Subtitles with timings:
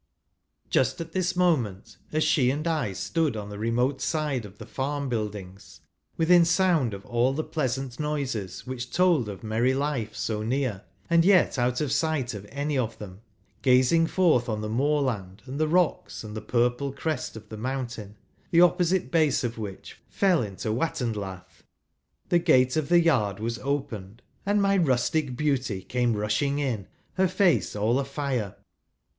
[0.71, 4.65] Just at this moment— as she and I stood on the remote side of the
[4.65, 5.81] farm buildings,
[6.17, 11.23] within sound of all the pleasant noises which told of merry life so near, and
[11.23, 13.21] yet out ot sight of any of them,,
[13.61, 18.17] gazing forth on the moorland and the rocks, and the purple crest of the mountain,
[18.49, 21.61] the opposite base of which fell into Watendlath—
[22.29, 27.27] the gate of the yard was opened, and my rustic beauty came rushing in, her
[27.27, 28.55] face all a fire.